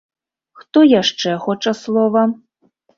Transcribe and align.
Хто 0.59 0.79
яшчэ 1.01 1.37
хоча 1.47 1.77
слова? 1.85 2.29